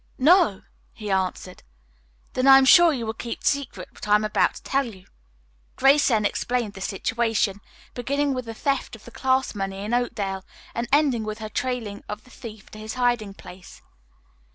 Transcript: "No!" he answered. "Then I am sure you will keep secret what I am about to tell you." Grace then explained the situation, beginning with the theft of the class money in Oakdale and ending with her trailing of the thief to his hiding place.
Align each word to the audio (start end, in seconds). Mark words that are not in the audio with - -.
"No!" 0.17 0.63
he 0.93 1.11
answered. 1.11 1.61
"Then 2.33 2.47
I 2.47 2.57
am 2.57 2.65
sure 2.65 2.91
you 2.91 3.05
will 3.05 3.13
keep 3.13 3.43
secret 3.43 3.87
what 3.93 4.07
I 4.07 4.15
am 4.15 4.23
about 4.23 4.55
to 4.55 4.63
tell 4.63 4.85
you." 4.87 5.05
Grace 5.75 6.07
then 6.07 6.25
explained 6.25 6.73
the 6.73 6.81
situation, 6.81 7.61
beginning 7.93 8.33
with 8.33 8.45
the 8.45 8.55
theft 8.55 8.95
of 8.95 9.05
the 9.05 9.11
class 9.11 9.53
money 9.53 9.77
in 9.85 9.93
Oakdale 9.93 10.43
and 10.73 10.87
ending 10.91 11.23
with 11.23 11.37
her 11.37 11.49
trailing 11.49 12.03
of 12.09 12.23
the 12.23 12.31
thief 12.31 12.71
to 12.71 12.79
his 12.79 12.95
hiding 12.95 13.35
place. 13.35 13.83